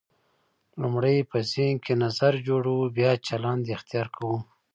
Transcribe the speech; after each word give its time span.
لومړی 0.81 1.17
په 1.29 1.37
ذهن 1.51 1.75
کې 1.85 1.93
نظر 2.03 2.33
جوړوو 2.47 2.93
بیا 2.97 3.11
چلند 3.27 3.63
اختیار 3.75 4.07
کوو. 4.15 4.37